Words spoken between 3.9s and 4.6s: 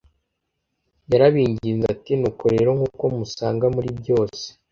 byose,